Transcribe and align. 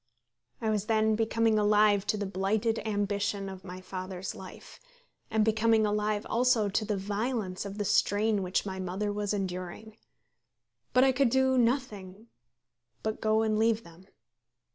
I 0.61 0.71
was 0.71 0.87
then 0.87 1.13
becoming 1.15 1.59
alive 1.59 2.07
to 2.07 2.17
the 2.17 2.25
blighted 2.25 2.79
ambition 2.87 3.47
of 3.47 3.63
my 3.63 3.81
father's 3.81 4.33
life, 4.33 4.79
and 5.29 5.45
becoming 5.45 5.85
alive 5.85 6.25
also 6.27 6.69
to 6.69 6.83
the 6.83 6.97
violence 6.97 7.65
of 7.65 7.77
the 7.77 7.85
strain 7.85 8.41
which 8.41 8.65
my 8.65 8.79
mother 8.79 9.13
was 9.13 9.31
enduring. 9.31 9.97
But 10.91 11.03
I 11.03 11.11
could 11.11 11.29
do 11.29 11.55
nothing 11.55 12.29
but 13.03 13.21
go 13.21 13.43
and 13.43 13.59
leave 13.59 13.83
them. 13.83 14.07